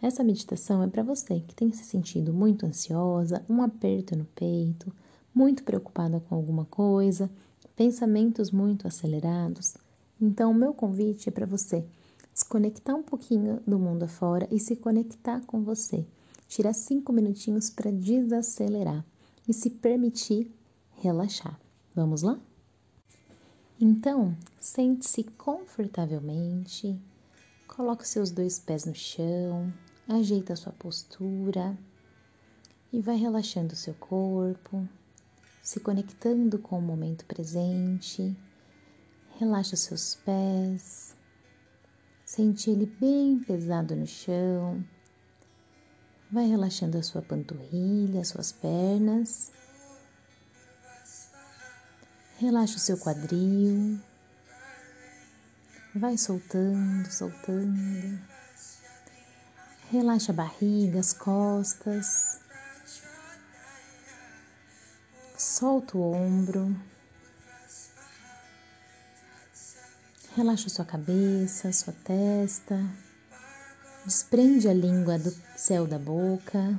[0.00, 4.92] Essa meditação é para você que tem se sentido muito ansiosa, um aperto no peito,
[5.34, 7.28] muito preocupada com alguma coisa,
[7.74, 9.76] pensamentos muito acelerados.
[10.20, 11.84] Então, o meu convite é para você
[12.32, 16.06] desconectar um pouquinho do mundo afora e se conectar com você.
[16.46, 19.04] Tirar cinco minutinhos para desacelerar
[19.48, 20.50] e se permitir
[20.96, 21.58] relaxar.
[21.94, 22.38] Vamos lá?
[23.80, 26.98] Então, sente-se confortavelmente,
[27.66, 29.72] coloque seus dois pés no chão,
[30.08, 31.76] ajeita sua postura
[32.90, 34.88] e vai relaxando o seu corpo,
[35.62, 38.34] se conectando com o momento presente.
[39.38, 41.14] Relaxa os seus pés,
[42.24, 44.82] sente ele bem pesado no chão.
[46.32, 49.52] Vai relaxando a sua panturrilha, as suas pernas.
[52.38, 53.98] Relaxa o seu quadril.
[55.94, 58.37] Vai soltando, soltando.
[59.90, 62.40] Relaxa a barriga, as costas.
[65.34, 66.76] Solta o ombro.
[70.36, 72.78] Relaxa sua cabeça, sua testa.
[74.04, 76.78] Desprende a língua do céu da boca.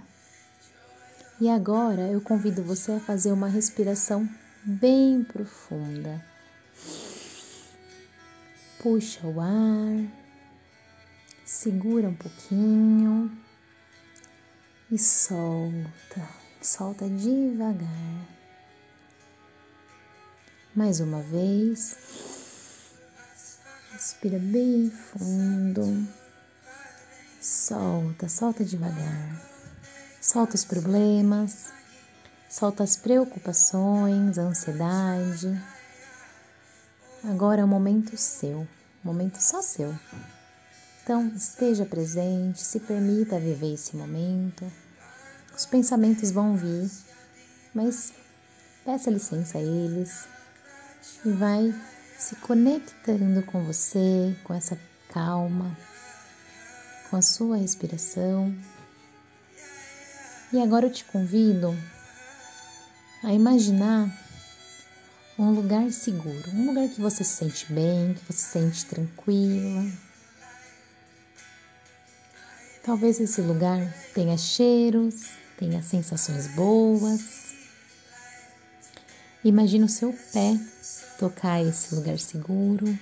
[1.42, 4.30] E agora eu convido você a fazer uma respiração
[4.64, 6.24] bem profunda.
[8.80, 10.29] Puxa o ar
[11.62, 13.30] segura um pouquinho
[14.90, 16.26] e solta,
[16.62, 18.26] solta devagar.
[20.74, 21.98] Mais uma vez,
[23.92, 26.08] respira bem fundo,
[27.42, 29.46] solta, solta devagar,
[30.22, 31.74] solta os problemas,
[32.50, 35.62] solta as preocupações, a ansiedade.
[37.22, 38.66] Agora é o momento seu,
[39.04, 39.94] momento só seu.
[41.04, 44.72] Então, esteja presente, se permita viver esse momento.
[45.56, 46.90] Os pensamentos vão vir,
[47.74, 48.14] mas
[48.86, 50.28] peça licença a eles
[51.26, 51.74] e vai
[52.18, 55.76] se conectando com você, com essa calma,
[57.10, 58.56] com a sua respiração.
[60.54, 61.76] E agora eu te convido
[63.24, 64.10] a imaginar
[65.38, 70.09] um lugar seguro, um lugar que você se sente bem, que você se sente tranquila
[72.90, 73.80] Talvez esse lugar
[74.16, 77.54] tenha cheiros, tenha sensações boas.
[79.44, 80.60] Imagine o seu pé
[81.20, 82.98] tocar esse lugar seguro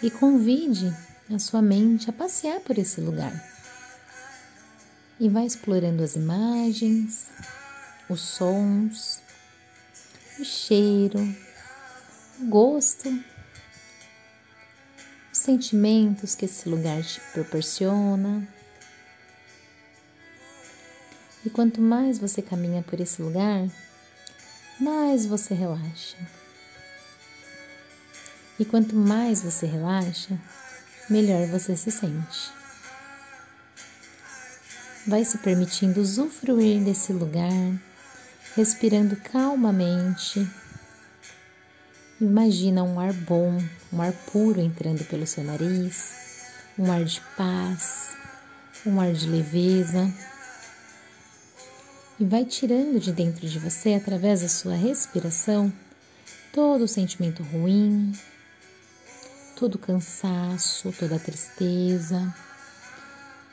[0.00, 0.94] e convide
[1.28, 3.32] a sua mente a passear por esse lugar.
[5.18, 7.26] E vai explorando as imagens,
[8.08, 9.18] os sons,
[10.38, 11.18] o cheiro,
[12.38, 13.08] o gosto
[15.38, 18.46] sentimentos que esse lugar te proporciona.
[21.44, 23.68] E quanto mais você caminha por esse lugar,
[24.78, 26.16] mais você relaxa.
[28.58, 30.38] E quanto mais você relaxa,
[31.08, 32.52] melhor você se sente.
[35.06, 37.80] Vai se permitindo usufruir desse lugar,
[38.54, 40.46] respirando calmamente
[42.20, 43.62] Imagina um ar bom,
[43.92, 48.16] um ar puro entrando pelo seu nariz, um ar de paz,
[48.84, 50.12] um ar de leveza.
[52.18, 55.72] E vai tirando de dentro de você, através da sua respiração,
[56.52, 58.12] todo o sentimento ruim,
[59.54, 62.34] todo o cansaço, toda a tristeza,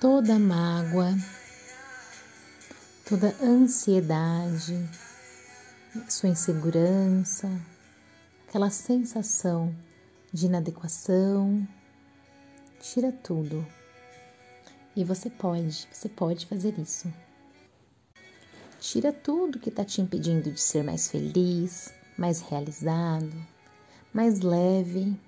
[0.01, 1.15] toda a mágoa,
[3.07, 4.89] toda a ansiedade,
[6.09, 7.47] sua insegurança,
[8.55, 9.75] aquela sensação
[10.31, 11.67] de inadequação,
[12.79, 13.67] tira tudo.
[14.95, 17.13] E você pode, você pode fazer isso.
[18.79, 23.29] Tira tudo que está te impedindo de ser mais feliz, mais realizado,
[24.13, 25.19] mais leve.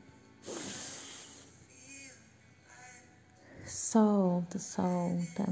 [3.66, 5.46] Solta, solta.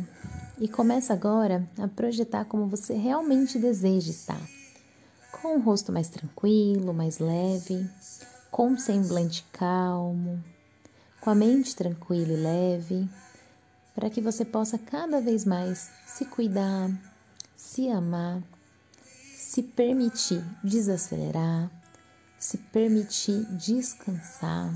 [0.58, 4.65] E começa agora a projetar como você realmente deseja estar
[5.46, 7.88] com o rosto mais tranquilo, mais leve,
[8.50, 10.44] com um semblante calmo,
[11.22, 13.08] com a mente tranquila e leve,
[13.94, 16.90] para que você possa cada vez mais se cuidar,
[17.56, 18.42] se amar,
[19.36, 21.70] se permitir desacelerar,
[22.40, 24.74] se permitir descansar,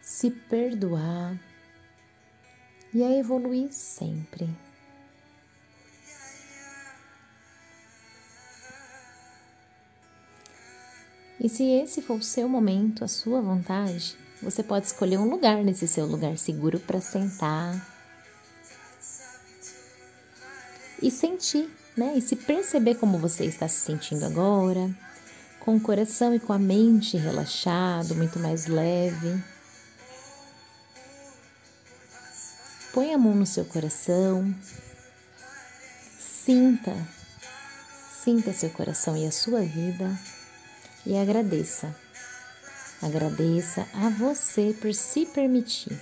[0.00, 1.36] se perdoar
[2.94, 4.48] e a evoluir sempre.
[11.40, 15.64] E se esse for o seu momento, a sua vontade, Você pode escolher um lugar
[15.64, 17.74] nesse seu lugar seguro para sentar
[21.02, 22.14] e sentir, né?
[22.16, 24.88] E se perceber como você está se sentindo agora,
[25.58, 29.42] com o coração e com a mente relaxado, muito mais leve.
[32.92, 34.54] Põe a mão no seu coração,
[36.18, 36.94] sinta,
[38.22, 40.16] sinta seu coração e a sua vida
[41.06, 41.94] e agradeça.
[43.00, 45.98] Agradeça a você por se permitir,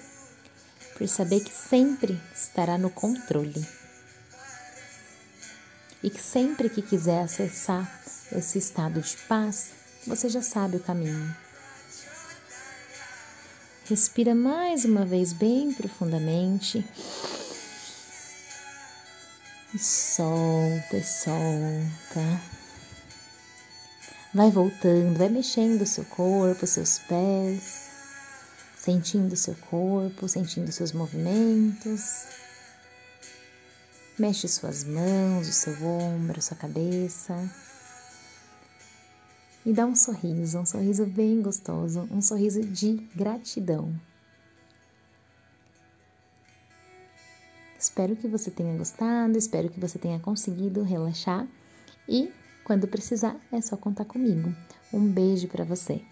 [0.97, 3.67] por saber que sempre estará no controle
[6.03, 8.01] e que sempre que quiser acessar
[8.33, 9.71] esse estado de paz,
[10.07, 11.35] você já sabe o caminho.
[13.89, 16.85] Respira mais uma vez bem profundamente.
[19.75, 22.41] E solta, e solta.
[24.37, 27.89] Vai voltando, vai mexendo o seu corpo, seus pés,
[28.77, 32.27] sentindo o seu corpo, sentindo seus movimentos.
[34.19, 37.35] Mexe suas mãos, o seu ombro, sua cabeça.
[39.65, 43.99] E dá um sorriso, um sorriso bem gostoso, um sorriso de gratidão.
[47.79, 51.49] Espero que você tenha gostado, espero que você tenha conseguido relaxar
[52.07, 52.31] e
[52.67, 54.53] quando precisar é só contar comigo.
[54.93, 56.03] Um beijo para você.